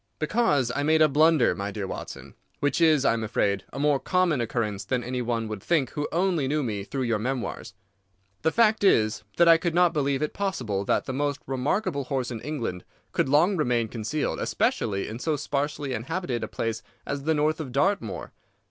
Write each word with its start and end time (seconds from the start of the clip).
"Because 0.17 0.71
I 0.75 0.81
made 0.81 1.03
a 1.03 1.07
blunder, 1.07 1.53
my 1.53 1.69
dear 1.69 1.85
Watson—which 1.85 2.81
is, 2.81 3.05
I 3.05 3.13
am 3.13 3.23
afraid, 3.23 3.65
a 3.71 3.77
more 3.77 3.99
common 3.99 4.41
occurrence 4.41 4.83
than 4.83 5.03
any 5.03 5.21
one 5.21 5.47
would 5.47 5.61
think 5.61 5.91
who 5.91 6.07
only 6.11 6.47
knew 6.47 6.63
me 6.63 6.83
through 6.83 7.03
your 7.03 7.19
memoirs. 7.19 7.75
The 8.41 8.49
fact 8.51 8.83
is 8.83 9.23
that 9.37 9.47
I 9.47 9.57
could 9.59 9.75
not 9.75 9.93
believe 9.93 10.23
it 10.23 10.33
possible 10.33 10.83
that 10.85 11.05
the 11.05 11.13
most 11.13 11.39
remarkable 11.45 12.05
horse 12.05 12.31
in 12.31 12.39
England 12.39 12.83
could 13.11 13.29
long 13.29 13.55
remain 13.57 13.87
concealed, 13.89 14.39
especially 14.39 15.07
in 15.07 15.19
so 15.19 15.35
sparsely 15.35 15.93
inhabited 15.93 16.43
a 16.43 16.47
place 16.47 16.81
as 17.05 17.25
the 17.25 17.35
north 17.35 17.59
of 17.59 17.71
Dartmoor. 17.71 18.31